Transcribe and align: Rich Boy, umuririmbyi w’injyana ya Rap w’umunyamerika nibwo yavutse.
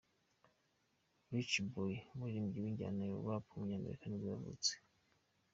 Rich 1.33 1.55
Boy, 1.73 1.93
umuririmbyi 2.13 2.59
w’injyana 2.63 3.01
ya 3.09 3.17
Rap 3.25 3.45
w’umunyamerika 3.49 4.03
nibwo 4.05 4.27
yavutse. 4.33 4.71